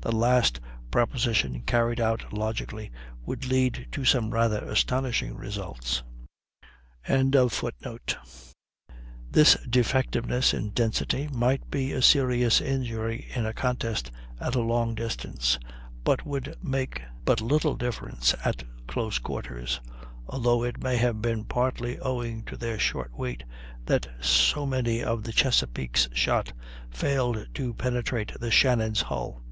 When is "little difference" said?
17.40-18.34